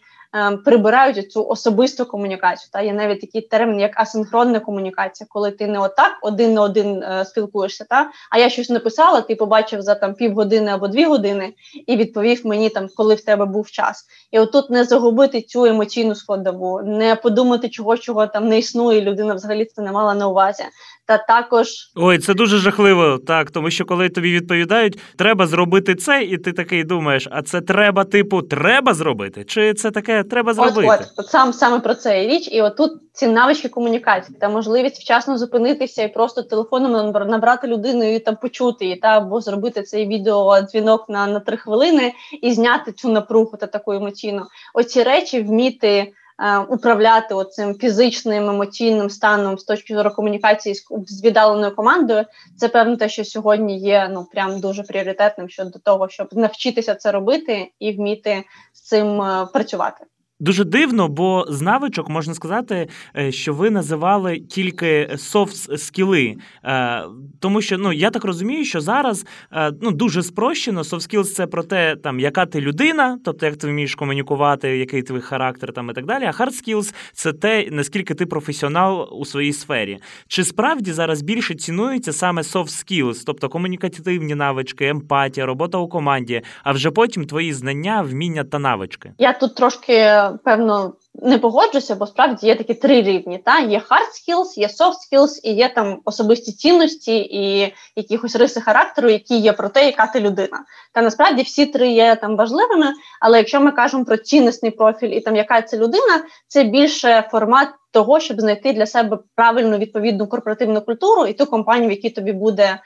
[0.65, 2.69] прибирають цю особисту комунікацію.
[2.73, 7.03] Та є навіть такий термін, як асинхронна комунікація, коли ти не отак один на один
[7.03, 7.85] е, спілкуєшся.
[7.89, 11.53] Та а я щось написала, ти побачив за там півгодини або дві години,
[11.87, 14.05] і відповів мені там, коли в тебе був час.
[14.31, 19.01] І отут не загубити цю емоційну складову, не подумати, чого чого там не існує.
[19.01, 20.63] Людина взагалі це не мала на увазі
[21.05, 26.23] та також ой, це дуже жахливо, так тому що коли тобі відповідають, треба зробити це,
[26.23, 29.43] і ти такий думаєш, а це треба, типу, треба зробити?
[29.43, 30.87] Чи це таке треба зробити?
[30.87, 34.49] От, от, от сам саме про це і річ, і отут ці навички комунікації та
[34.49, 39.83] можливість вчасно зупинитися і просто телефоном набрати людину і там почути її, та або зробити
[39.83, 44.45] цей відеодзвінок на на три хвилини і зняти цю напругу та таку емоційну.
[44.73, 46.13] Оці речі вміти.
[46.39, 50.75] Е, управляти оцим фізичним емоційним станом з точки зору комунікації
[51.07, 52.25] з віддаленою командою,
[52.57, 57.11] це певно те, що сьогодні є ну прям дуже пріоритетним щодо того, щоб навчитися це
[57.11, 60.05] робити і вміти з цим е, працювати.
[60.39, 66.35] Дуже дивно, бо з навичок можна сказати, е, що ви називали тільки софт скіли.
[66.63, 67.03] Е,
[67.39, 70.81] тому що ну я так розумію, що зараз е, ну дуже спрощено.
[70.81, 75.01] Soft skills– це про те, там яка ти людина, тобто як ти вмієш комунікувати, який
[75.01, 76.23] твій характер там і так далі.
[76.23, 79.97] А hard skills– це те, наскільки ти професіонал у своїй сфері.
[80.27, 86.41] Чи справді зараз більше цінується саме soft skills, тобто комунікативні навички, емпатія, робота у команді,
[86.63, 89.13] а вже потім твої знання, вміння та навички?
[89.17, 93.37] Я тут трошки певно не погоджуся, бо справді є такі три рівні.
[93.37, 98.61] Та Є hard skills, є soft skills і є там особисті цінності і якихось риси
[98.61, 100.65] характеру, які є про те, яка ти людина.
[100.93, 102.93] Та насправді всі три є там важливими.
[103.21, 107.67] Але якщо ми кажемо про цінностний профіль і там яка це людина, це більше формат.
[107.91, 112.33] Того, щоб знайти для себе правильну відповідну корпоративну культуру і ту компанію, в якій тобі
[112.33, 112.79] буде е,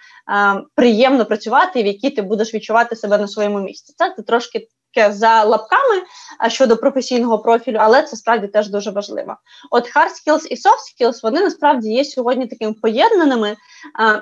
[0.75, 3.93] приємно працювати, і в якій ти будеш відчувати себе на своєму місці.
[3.97, 4.67] Це, це трошки
[5.09, 6.03] за лапками
[6.47, 9.35] щодо професійного профілю, але це справді теж дуже важливо.
[9.71, 13.57] От hard skills і soft skills, вони насправді є сьогодні такими поєднаними,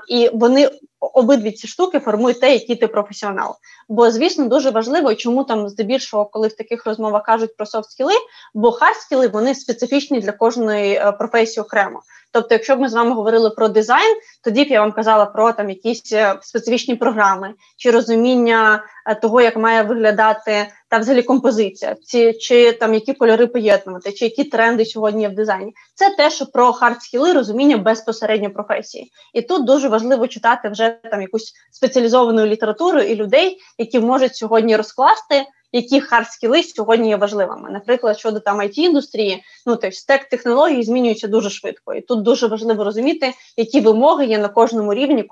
[0.10, 3.55] і вони обидві ці штуки формують те, який ти професіонал.
[3.89, 8.13] Бо, звісно, дуже важливо, чому там здебільшого, коли в таких розмовах кажуть про софт скіли,
[8.53, 12.01] бо хард скіли вони специфічні для кожної е, професії окремо.
[12.31, 15.51] Тобто, якщо б ми з вами говорили про дизайн, тоді б я вам казала про
[15.51, 21.95] там якісь е, специфічні програми чи розуміння е, того, як має виглядати та взагалі композиція,
[22.08, 25.73] чи, чи там які кольори поєднувати, чи які тренди сьогодні є в дизайні.
[25.95, 31.21] Це те, що про хард-скіли розуміння безпосередньо професії, і тут дуже важливо читати вже там
[31.21, 37.69] якусь спеціалізовану літературу і людей, які можуть сьогодні розкласти які хард-скіли сьогодні є важливими.
[37.69, 42.47] Наприклад, щодо там it індустрії, ну тобто стек технологій змінюється дуже швидко, і тут дуже
[42.47, 45.23] важливо розуміти, які вимоги є на кожному рівні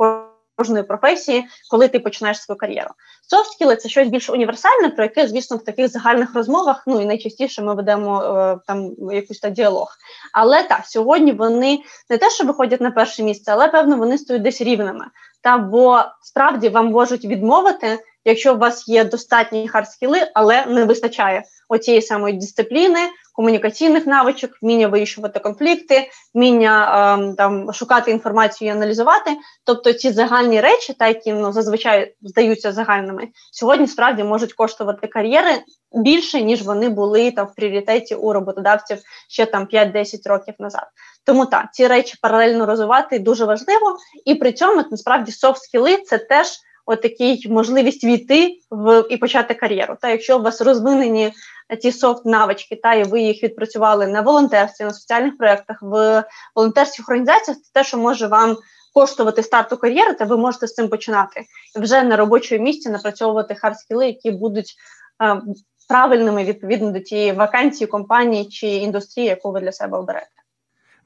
[0.56, 2.89] кожної професії, коли ти починаєш свою кар'єру.
[3.28, 7.62] Софт-скіли– це щось більш універсальне, про яке, звісно, в таких загальних розмовах, ну і найчастіше
[7.62, 9.96] ми ведемо е, там якийсь та діалог.
[10.34, 14.44] Але так, сьогодні вони не те, що виходять на перше місце, але певно вони стають
[14.44, 15.06] десь рівними.
[15.41, 21.43] Та бо справді вам можуть відмовити, якщо у вас є достатні хард-скіли, але не вистачає
[21.69, 22.99] оцієї самої дисципліни,
[23.33, 29.31] комунікаційних навичок, вміння вирішувати конфлікти, вміння е, там шукати інформацію і аналізувати.
[29.63, 35.51] Тобто ці загальні речі, та які ну зазвичай здаються загальними, сьогодні справді можуть коштувати кар'єри
[35.95, 38.97] більше ніж вони були там в пріоритеті у роботодавців
[39.29, 40.88] ще там 5-10 років назад.
[41.25, 46.17] Тому так, ці речі паралельно розвивати дуже важливо, і при цьому насправді софт скіли це
[46.17, 46.47] теж
[46.86, 49.98] отакий можливість війти в і почати кар'єру.
[50.02, 51.34] Та якщо у вас розвинені
[51.82, 56.24] ці софт навички, та і ви їх відпрацювали на волонтерстві, на соціальних проєктах, в
[56.56, 58.58] волонтерських організаціях, це те, що може вам
[58.93, 61.41] коштувати старту кар'єри, та ви можете з цим починати
[61.80, 64.76] вже на робочому місці напрацьовувати хард-скіли, які будуть
[65.24, 65.41] е,
[65.89, 70.35] правильними відповідно до тієї вакансії, компанії чи індустрії, яку ви для себе оберете.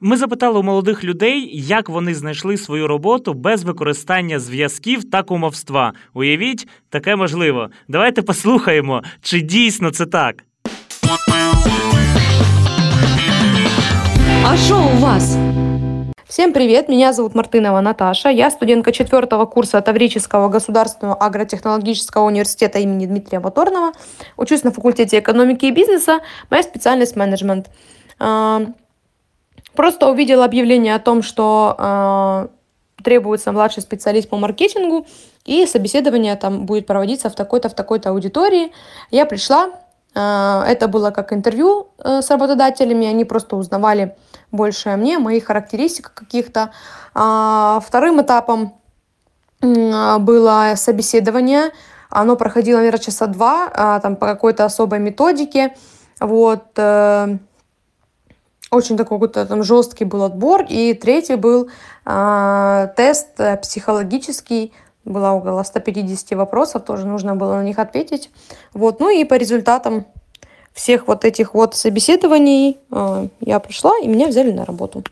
[0.02, 5.92] Ми запитали у молодих людей, як вони знайшли свою роботу без використання зв'язків та кумовства.
[6.14, 7.70] Уявіть, таке можливо.
[7.88, 10.44] Давайте послухаємо, чи дійсно це так.
[14.44, 15.36] А що у вас?
[16.28, 23.06] Всем привет, меня зовут Мартынова Наташа, я студентка четвертого курса Таврического государственного агротехнологического университета имени
[23.06, 23.92] Дмитрия Моторного,
[24.36, 27.66] учусь на факультете экономики и бизнеса, моя специальность менеджмент.
[29.74, 32.48] Просто увидела объявление о том, что э,
[33.02, 35.06] требуется младший специалист по маркетингу,
[35.44, 38.72] и собеседование там будет проводиться в такой-то, в такой-то аудитории.
[39.10, 39.70] Я пришла,
[40.14, 44.16] э, это было как интервью э, с работодателями, они просто узнавали
[44.50, 46.72] больше о мне, моих характеристик каких-то.
[47.14, 48.74] А, вторым этапом
[49.62, 51.70] было собеседование,
[52.10, 55.76] оно проходило, наверное, часа два, а, там по какой-то особой методике,
[56.18, 57.38] вот, э,
[58.70, 60.64] очень такой какой-то там жесткий был отбор.
[60.68, 61.70] И третий был
[62.04, 64.72] а, э, тест психологический,
[65.04, 68.30] было около 150 вопросов, тоже нужно было на них ответить.
[68.72, 70.06] Вот, ну и по результатам
[70.72, 75.02] всех вот этих вот собеседований э, я пришла, и меня взяли на работу.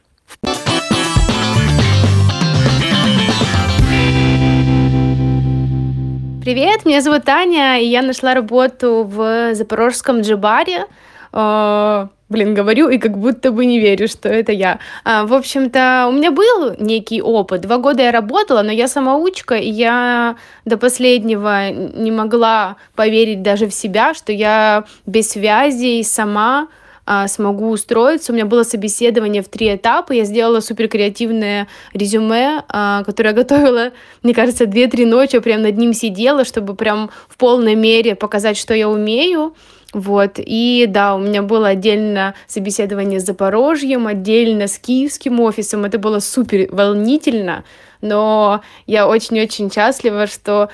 [6.45, 10.87] Привет, меня зовут Таня, и я нашла работу в запорожском Джибаре.
[11.33, 14.79] Э, блин, говорю и как будто бы не верю, что это я.
[15.05, 17.63] А, в общем-то, у меня был некий опыт.
[17.63, 23.67] Два года я работала, но я самоучка, и я до последнего не могла поверить даже
[23.67, 26.69] в себя, что я без связей сама
[27.11, 28.33] а, смогу устроиться.
[28.33, 30.13] У меня было собеседование в три этапа.
[30.13, 33.93] Я сделала супер креативное резюме, а, которое я готовила,
[34.23, 38.75] мне кажется, две-три ночи, прям над ним сидела, чтобы прям в полной мере показать, что
[38.75, 39.55] я умею.
[39.95, 45.99] Вот, и да, у меня было отдельно собеседование с Запорожьем, отдельно с киевским офисом, это
[45.99, 47.65] было супер волнительно,
[48.03, 50.69] но я очень-очень счастлива, что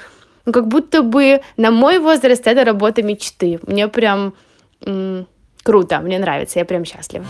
[0.46, 3.60] ну, как будто бы на мой возраст это работа мечты.
[3.68, 4.34] Мне прям
[5.64, 7.24] круто, мне нравится, я прям счастлива.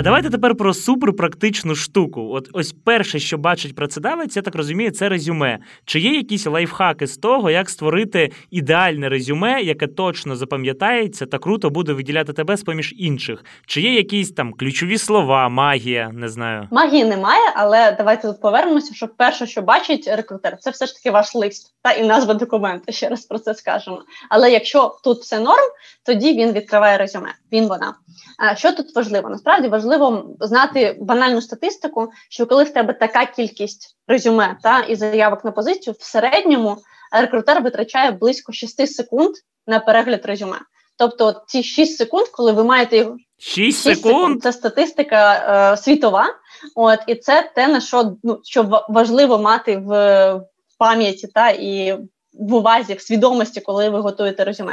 [0.00, 2.30] А давайте тепер про суперпрактичну штуку.
[2.32, 5.58] От ось перше, що бачить працедавець, я так розумію, це резюме.
[5.84, 11.70] Чи є якісь лайфхаки з того, як створити ідеальне резюме, яке точно запам'ятається та круто
[11.70, 13.44] буде виділяти тебе з поміж інших?
[13.66, 16.10] Чи є якісь там ключові слова, магія?
[16.14, 16.68] Не знаю.
[16.70, 21.10] Магії немає, але давайте тут повернемося, що перше, що бачить рекрутер, це все ж таки
[21.10, 22.92] ваш лист та і назва документа.
[22.92, 24.02] Ще раз про це скажемо.
[24.28, 25.70] Але якщо тут все норм,
[26.06, 27.34] тоді він відкриває резюме.
[27.52, 27.94] Він вона.
[28.38, 29.28] А що тут важливо?
[29.28, 34.96] Насправді важливо важливо знати банальну статистику, що коли в тебе така кількість резюме та і
[34.96, 36.76] заявок на позицію, в середньому
[37.12, 39.34] рекрутер витрачає близько 6 секунд
[39.66, 40.58] на перегляд резюме.
[40.98, 44.04] Тобто, ці 6 секунд, коли ви маєте його 6 секунд?
[44.04, 45.34] секунд це статистика
[45.72, 46.26] е, світова.
[46.74, 50.40] От і це те на що ну що важливо мати в
[50.78, 51.98] пам'яті та і
[52.40, 54.72] в увазі, в свідомості, коли ви готуєте резюме.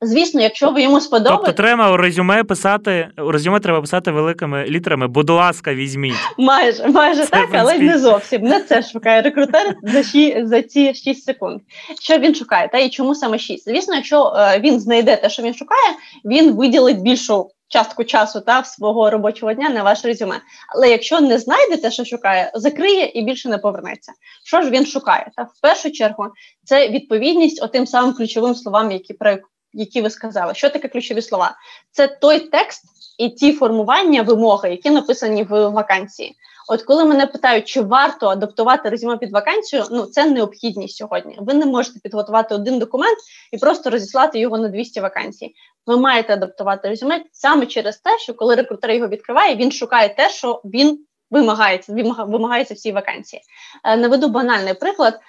[0.00, 1.44] Звісно, якщо ви йому сподобаєте...
[1.44, 6.14] Тобто треба у резюме писати, у резюме треба писати великими літерами, будь ласка, візьміть.
[6.38, 8.42] Майже, майже це, так, але не зовсім.
[8.42, 11.60] Не це шукає рекрутер за ші, за ці 6 секунд.
[12.02, 12.68] Що він шукає?
[12.72, 13.64] Та і чому саме 6?
[13.64, 18.64] Звісно, якщо е, він знайде те, що він шукає, він виділить більшу частку часу та
[18.64, 20.40] свого робочого дня на ваше резюме.
[20.68, 24.12] Але якщо не знайдете, що шукає, закриє і більше не повернеться.
[24.44, 25.30] Що ж він шукає?
[25.36, 26.26] Та в першу чергу
[26.64, 29.36] це відповідність отим самим ключовим словам, які про
[29.72, 30.54] які ви сказали.
[30.54, 31.56] Що таке ключові слова?
[31.90, 32.82] Це той текст
[33.18, 36.36] і ті формування вимоги, які написані в вакансії.
[36.68, 41.38] От коли мене питають, чи варто адаптувати резюме під вакансію, ну це необхідність сьогодні.
[41.40, 43.18] Ви не можете підготувати один документ
[43.52, 45.54] і просто розіслати його на 200 вакансій.
[45.86, 50.30] Ви маєте адаптувати резюме саме через те, що коли рекрутер його відкриває, він шукає те,
[50.30, 51.92] що він вимагається,
[52.26, 53.42] вимагається в цій вакансії.
[53.84, 55.20] Е, наведу банальний приклад.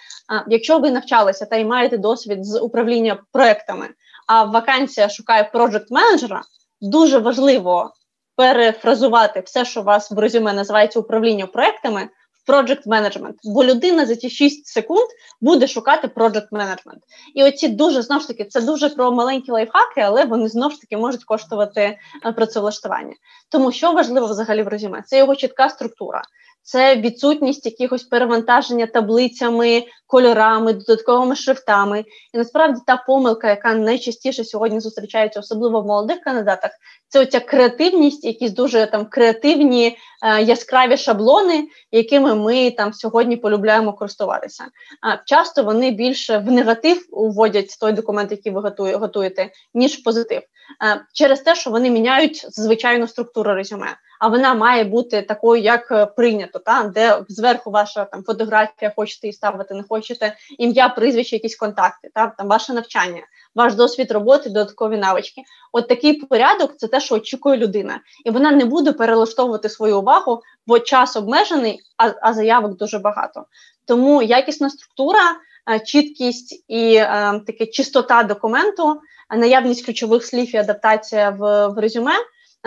[0.48, 3.89] Якщо ви навчалися та й маєте досвід з управління проектами,
[4.28, 6.41] а вакансія шукає проджект менеджера,
[6.82, 7.93] дуже важливо
[8.36, 12.10] перефразувати все, що у вас в резюме називається управління проектами,
[12.45, 13.34] в project management.
[13.43, 15.08] Бо людина за ті 6 секунд
[15.41, 17.00] буде шукати project management.
[17.36, 20.82] І оці дуже знову ж таки це дуже про маленькі лайфхаки, але вони знову ж
[20.82, 23.13] таки можуть коштувати е, працевлаштування.
[23.52, 26.21] Тому що важливо взагалі в резюме, це його чітка структура
[26.65, 32.06] це відсутність якихось перевантаження таблицями, кольорами, додатковими шрифтами.
[32.34, 36.71] І насправді та помилка, яка найчастіше сьогодні зустрічається, особливо в молодих кандидатах,
[37.08, 43.93] це оця креативність, якісь дуже там креативні е, яскраві шаблони, якими ми там сьогодні полюбляємо
[43.93, 44.65] користуватися.
[45.01, 50.41] А часто вони більше в негатив уводять той документ, який ви готуєте, ніж в позитив,
[50.41, 55.91] е, через те, що вони міняють звичайну структуру резюме а вона має бути такою, як
[55.91, 61.36] е, прийнято, та де зверху ваша там фотографія, хочете її ставити, не хочете ім'я, прізвище,
[61.36, 63.21] якісь контакти, та там ваше навчання,
[63.56, 65.41] ваш досвід роботи, додаткові навички.
[65.71, 70.41] От такий порядок це те, що очікує людина, і вона не буде перелаштовувати свою увагу,
[70.67, 73.45] бо час обмежений, а, а заявок дуже багато.
[73.86, 75.36] Тому якісна структура,
[75.69, 79.01] е, чіткість і е, таке чистота документу,
[79.38, 82.13] наявність ключових слів і адаптація в, в резюме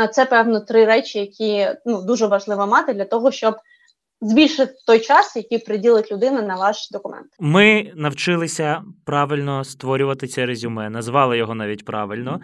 [0.06, 3.54] це певно три речі, які ну дуже важливо мати для того, щоб
[4.20, 7.26] збільшити той час, який приділить людина на ваш документ.
[7.40, 12.40] Ми навчилися правильно створювати це резюме, назвали його навіть правильно.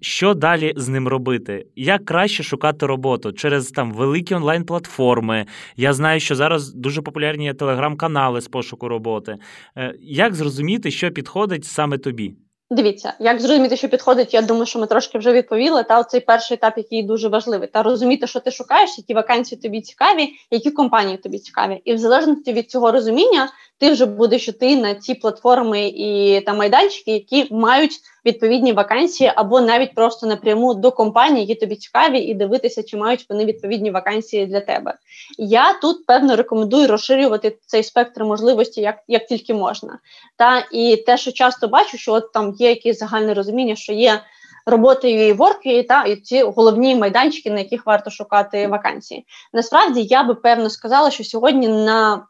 [0.00, 1.66] Що далі з ним робити?
[1.76, 5.46] Як краще шукати роботу через там великі онлайн-платформи?
[5.76, 9.36] Я знаю, що зараз дуже популярні телеграм-канали з пошуку роботи.
[9.76, 12.36] Е, як зрозуміти, що підходить саме тобі?
[12.70, 15.84] Дивіться, як зрозуміти, що підходить, я думаю, що ми трошки вже відповіли.
[15.84, 19.80] Та цей перший етап, який дуже важливий, та розуміти, що ти шукаєш, які вакансії тобі
[19.80, 23.48] цікаві, які компанії тобі цікаві, і в залежності від цього розуміння
[23.78, 29.60] ти вже будеш йти на ті платформи і та майданчики, які мають відповідні вакансії, або
[29.60, 34.46] навіть просто напряму до компаній, які тобі цікаві, і дивитися, чи мають вони відповідні вакансії
[34.46, 34.94] для тебе.
[35.38, 39.98] Я тут певно рекомендую розширювати цей спектр можливостей, як як тільки можна.
[40.36, 44.20] Та і те, що часто бачу, що от там є якесь загальне розуміння, що є.
[44.66, 49.26] Роботи і WorkUA, та і ці головні майданчики, на яких варто шукати вакансії.
[49.52, 52.26] Насправді я би певно сказала, що сьогодні на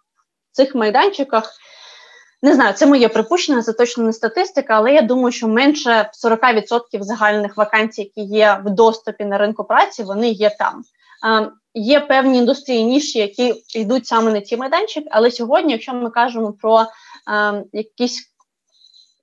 [0.59, 1.53] цих майданчиках.
[2.43, 6.81] Не знаю, це моє припущення, це точно не статистика, але я думаю, що менше 40%
[6.93, 10.83] загальних вакансій, які є в доступі на ринку праці, вони є там.
[11.27, 16.11] Е, Є певні індустрії ніші, які йдуть саме на ці майданчики, але сьогодні, якщо ми
[16.11, 16.87] кажемо про е,
[17.73, 18.33] якісь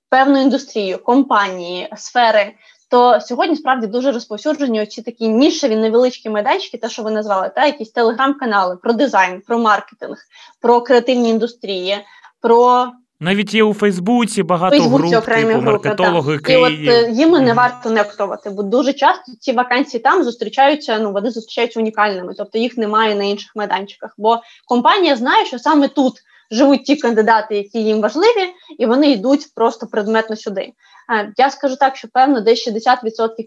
[0.08, 2.52] певну індустрію, компанії, сфери,
[2.88, 7.66] то сьогодні справді дуже розповсюджені оці такі нішеві невеличкі майданчики, те, що ви назвали, та
[7.66, 10.16] якісь телеграм-канали про дизайн, про маркетинг,
[10.60, 11.96] про креативні індустрії,
[12.40, 16.50] про навіть є у Фейсбуці багато Фейсбуці груп, окремі типу, групи, маркетологи так.
[16.50, 20.98] І от е, їм не варто нехтувати, бо дуже часто ці вакансії там зустрічаються.
[20.98, 24.14] Ну вони зустрічаються унікальними, тобто їх немає на інших майданчиках.
[24.18, 26.14] Бо компанія знає, що саме тут
[26.50, 30.72] живуть ті кандидати, які їм важливі, і вони йдуть просто предметно сюди.
[31.12, 32.86] Е, я скажу так, що певно, десь 60%,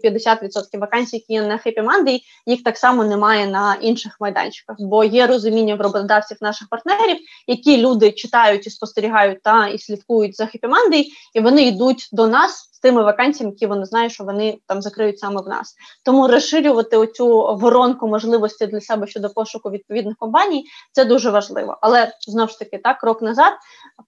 [0.04, 5.26] 50% вакансій, які є на Monday, їх так само немає на інших майданчиках, бо є
[5.26, 11.04] розуміння в роботодавців наших партнерів, які люди читають і спостерігають та і слідкують за Monday,
[11.34, 15.42] і вони йдуть до нас тими вакансіями, які вони знають, що вони там закриють саме
[15.42, 15.74] в нас.
[16.04, 21.78] Тому розширювати оцю воронку можливості для себе щодо пошуку відповідних компаній це дуже важливо.
[21.80, 23.52] Але знову ж таки, так крок назад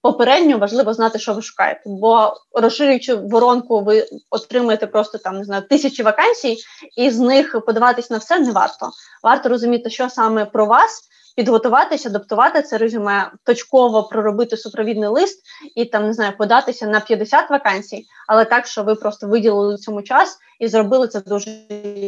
[0.01, 5.63] попередньо важливо знати, що ви шукаєте, бо розширюючи воронку, ви отримуєте просто там не знаю
[5.69, 6.57] тисячі вакансій,
[6.97, 8.89] і з них подаватись на все не варто.
[9.23, 15.41] Варто розуміти, що саме про вас підготуватися, адаптувати це резюме, точково проробити супровідний лист
[15.75, 20.01] і там не знаю, податися на 50 вакансій, але так, що ви просто виділили цьому
[20.01, 21.49] час і зробили це дуже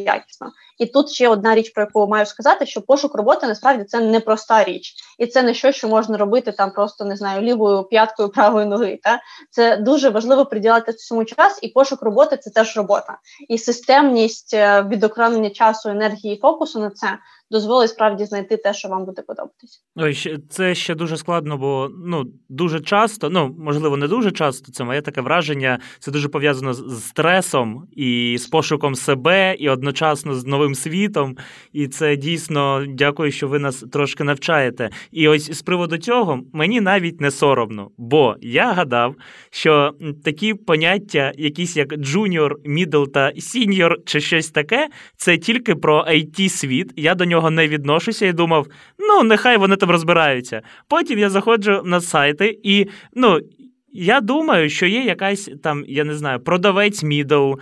[0.06, 0.51] якісно.
[0.78, 4.64] І тут ще одна річ, про яку маю сказати, що пошук роботи насправді це непроста
[4.64, 8.66] річ, і це не щось, що можна робити там просто не знаю лівою п'яткою правої
[8.66, 8.99] ноги.
[9.03, 13.18] Та це дуже важливо приділяти цьому час, і пошук роботи це теж робота,
[13.49, 17.08] і системність е, відокремлення часу, енергії і фокусу на це
[17.51, 19.80] дозволить справді знайти те, що вам буде подобатися.
[19.95, 24.72] Ой, це ще дуже складно, бо ну дуже часто, ну можливо, не дуже часто.
[24.72, 25.80] Це моє таке враження.
[25.99, 31.37] Це дуже пов'язано з стресом і з пошуком себе, і одночасно з новим світом.
[31.73, 34.89] І це дійсно дякую, що ви нас трошки навчаєте.
[35.11, 39.15] І ось з приводу цього мені навіть не соромно, бо я гадав,
[39.49, 39.93] що
[40.23, 44.87] такі поняття, якісь як джуніор, мідл та сіньор, чи щось таке,
[45.17, 46.93] це тільки про IT світ.
[46.95, 48.67] Я до нього не відношуся і думав,
[48.99, 50.61] ну, нехай вони там розбираються.
[50.87, 53.39] Потім я заходжу на сайти і ну,
[53.95, 57.53] я думаю, що є якась там, я не знаю, продавець мідл,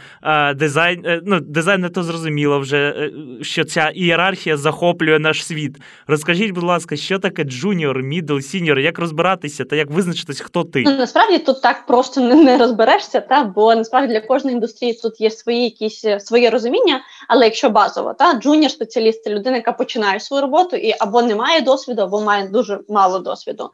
[0.55, 3.11] дизайн, е, ну, дизайн не то зрозуміло вже, е,
[3.41, 5.77] що ця ієрархія захоплює наш світ.
[6.07, 10.83] Розкажіть, будь ласка, що таке джуніор, мідл, сіньор, як розбиратися та як визначитись, хто ти?
[10.85, 15.31] Ну, насправді тут так просто не розберешся, та бо насправді для кожної індустрії тут є
[15.31, 20.19] свої якісь е, своє розуміння, але якщо базово, та джуніор спеціаліст це людина, яка починає
[20.19, 23.69] свою роботу і або не має досвіду, або має дуже мало досвіду.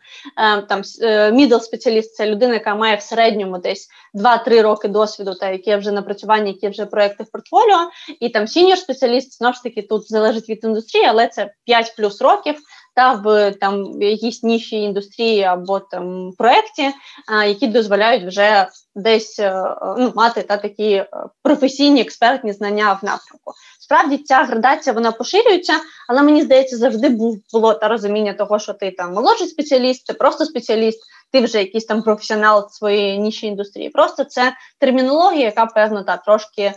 [0.70, 0.82] Там
[1.34, 5.76] мідл спеціаліст це людина людина, яка має в середньому десь 2-3 роки досвіду, та які
[5.76, 7.90] вже напрацювання, які вже проекти в портфоліо,
[8.20, 12.22] і там сіньор спеціаліст знову ж таки тут залежить від індустрії, але це 5 плюс
[12.22, 12.56] років.
[12.96, 16.92] Та в там якійсь нішій індустрії або там проєкті,
[17.48, 21.08] які дозволяють вже десь е, ну, мати та такі е,
[21.44, 23.54] професійні експертні знання в напрямку.
[23.80, 25.74] Справді ця градація вона поширюється,
[26.10, 27.10] але мені здається, завжди
[27.54, 31.00] було та розуміння того, що ти там молодший спеціаліст, ти просто спеціаліст
[31.32, 33.90] ти вже якийсь там професіонал своєї ніші індустрії.
[33.90, 36.74] Просто це термінологія, яка певно та трошки.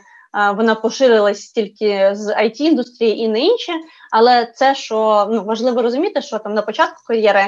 [0.56, 3.72] Вона поширилась тільки з it індустрії і не інше,
[4.12, 7.46] але це що ну важливо розуміти, що там на початку кар'єри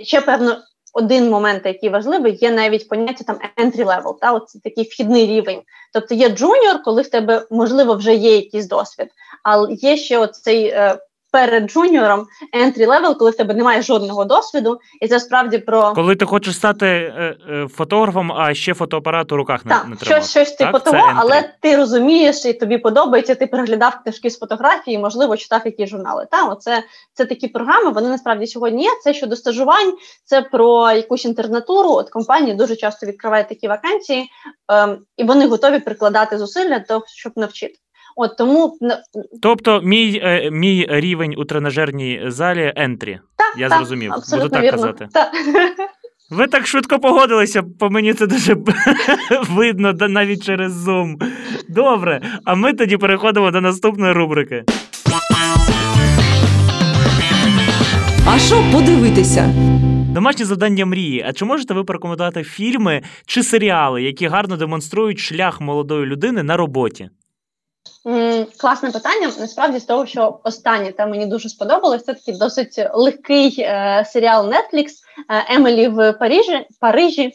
[0.00, 0.56] ще певно
[0.92, 5.62] один момент, який важливий, є навіть поняття там entry level, та оце такий вхідний рівень.
[5.92, 9.08] Тобто є джуніор, коли в тебе можливо вже є якийсь досвід,
[9.42, 10.98] але є ще оцей е,
[11.36, 16.16] перед джуніором entry level, коли в тебе немає жодного досвіду, і це справді про коли
[16.16, 20.22] ти хочеш стати е, е, фотографом, а ще фотоапарат у руках так, не, не тримав.
[20.22, 23.34] щось щось типу того, але ти розумієш, і тобі подобається.
[23.34, 26.26] Ти переглядав книжки з фотографії, можливо, читав якісь журнали.
[26.30, 26.82] Та оце
[27.14, 27.90] це такі програми.
[27.90, 28.90] Вони насправді сьогодні є.
[29.02, 31.90] Це щодо стажувань, це про якусь інтернатуру.
[31.90, 34.30] От компанії дуже часто відкривають такі вакансії,
[34.68, 37.74] ем, і вони готові прикладати зусилля для того, щоб навчити.
[38.16, 38.78] От тому
[39.42, 43.18] тобто, мій е, мій рівень у тренажерній залі ентрі.
[43.36, 44.12] Так, Я так, зрозумів.
[44.30, 44.70] Буду так вірно.
[44.78, 45.08] казати.
[45.12, 45.32] Так.
[46.30, 48.56] Ви так швидко погодилися, по мені це дуже
[49.50, 51.14] видно навіть через Zoom.
[51.68, 54.64] Добре, а ми тоді переходимо до наступної рубрики.
[58.28, 59.54] А що подивитися?
[60.14, 61.24] Домашнє завдання мрії.
[61.28, 66.56] А чи можете ви порекомендувати фільми чи серіали, які гарно демонструють шлях молодої людини на
[66.56, 67.08] роботі?
[68.60, 69.32] Класне питання.
[69.40, 72.04] Насправді з того, що останнє та мені дуже сподобалось.
[72.04, 74.86] Це такий досить легкий е, серіал Netflix
[75.30, 76.66] е, Емелі в Парижі.
[76.80, 77.32] Парижі.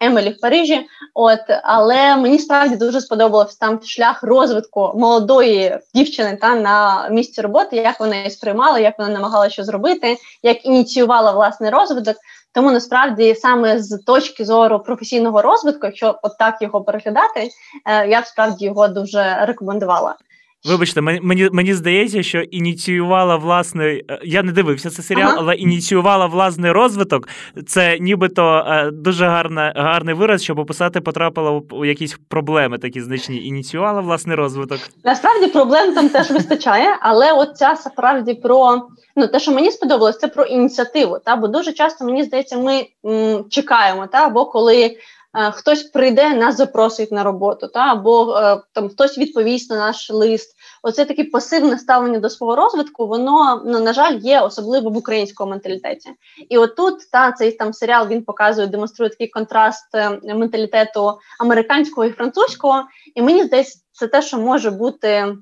[0.00, 6.54] Емелі в Парижі, от але мені справді дуже сподобався там шлях розвитку молодої дівчини та
[6.54, 12.16] на місці роботи, як вона її сприймала, як вона намагалася зробити, як ініціювала власний розвиток.
[12.52, 17.50] Тому насправді саме з точки зору професійного розвитку, якщо от так його переглядати,
[17.86, 20.16] е, я б справді його дуже рекомендувала.
[20.64, 24.04] Вибачте, мені мені здається, що ініціювала власний.
[24.10, 25.36] Е, я не дивився цей серіал, ага.
[25.38, 27.28] але ініціювала власний розвиток.
[27.66, 33.46] Це нібито е, дуже гарна, гарний вираз, щоб описати, потрапила у якісь проблеми такі значні.
[33.46, 34.78] Ініціювала власний розвиток.
[35.04, 40.18] Насправді проблем там теж вистачає, але от ця справді про ну те, що мені сподобалось,
[40.18, 41.18] це про ініціативу.
[41.24, 44.96] Та бо дуже часто мені здається, ми м, чекаємо, та або коли.
[45.34, 50.10] Е, хтось прийде, нас запросить на роботу, та або е, там хтось відповість на наш
[50.10, 50.56] лист.
[50.82, 55.50] оце таке пасивне ставлення до свого розвитку, воно ну на жаль є особливо в українському
[55.50, 56.10] менталітеті.
[56.48, 62.12] І отут та цей там серіал він показує, демонструє такий контраст е, менталітету американського і
[62.12, 62.82] французького.
[63.14, 65.36] І мені здається, це те, що може бути.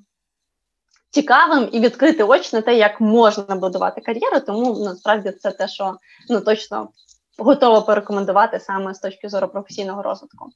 [1.13, 5.95] Цікавим і відкрити очі на те, як можна будувати кар'єру, тому насправді це те, що
[6.29, 6.89] ну точно
[7.41, 10.47] готова порекомендувати саме з точки зору професійного розвитку.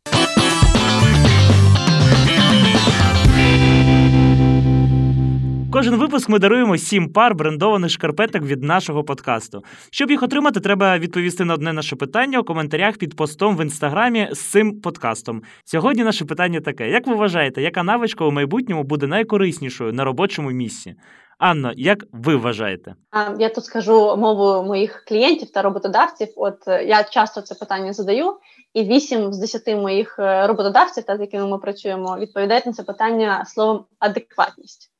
[5.72, 9.64] Кожен випуск ми даруємо сім пар брендованих шкарпеток від нашого подкасту.
[9.90, 14.28] Щоб їх отримати, треба відповісти на одне наше питання у коментарях під постом в інстаграмі
[14.32, 15.42] з цим подкастом.
[15.64, 20.50] Сьогодні наше питання таке: як ви вважаєте, яка навичка у майбутньому буде найкориснішою на робочому
[20.50, 20.94] місці?
[21.38, 22.94] Анно, як ви вважаєте?
[23.38, 26.28] Я тут скажу мову моїх клієнтів та роботодавців.
[26.36, 28.36] От е, я часто це питання задаю,
[28.74, 32.82] і вісім з десяти моїх е, роботодавців, та з якими ми працюємо, відповідають на це
[32.82, 34.93] питання словом адекватність.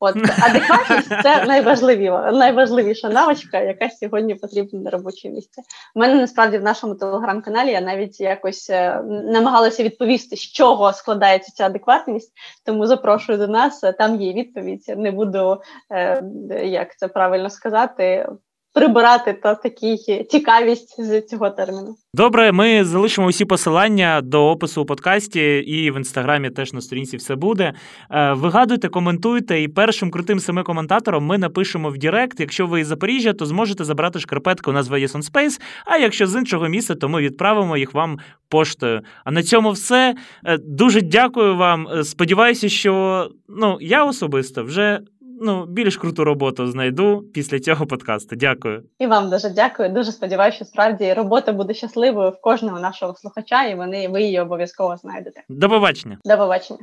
[0.00, 5.62] От адекватність це найважливіша, найважливіша навичка, яка сьогодні потрібна на робочому місці.
[5.94, 11.52] У мене насправді в нашому телеграм-каналі я навіть якось е, намагалася відповісти, з чого складається
[11.52, 12.32] ця адекватність.
[12.64, 13.80] Тому запрошую до нас.
[13.98, 14.84] Там є відповідь.
[14.96, 16.22] Не буду е,
[16.64, 18.28] як це правильно сказати,
[18.76, 19.96] прибирати та такі
[20.30, 21.96] цікавість з цього терміну.
[22.14, 27.16] Добре, ми залишимо усі посилання до опису у подкасті, і в інстаграмі теж на сторінці
[27.16, 27.72] все буде.
[28.10, 32.40] Е, вигадуйте, коментуйте, і першим крутим семи коментатором ми напишемо в Директ.
[32.40, 36.68] Якщо ви із Запоріжжя, то зможете забрати шкарпетку назва Yes Space, А якщо з іншого
[36.68, 38.18] міста, то ми відправимо їх вам
[38.48, 39.00] поштою.
[39.24, 40.14] А на цьому все.
[40.44, 41.88] Е, дуже дякую вам.
[41.88, 45.00] Е, сподіваюся, що ну я особисто вже
[45.40, 48.36] ну, більш круту роботу знайду після цього подкасту.
[48.36, 48.82] Дякую.
[48.98, 49.88] І вам дуже дякую.
[49.88, 54.40] Дуже сподіваюся, що справді робота буде щасливою в кожного нашого слухача, і вони ви її
[54.40, 55.42] обов'язково знайдете.
[55.48, 56.18] До побачення.
[56.24, 56.80] До побачення.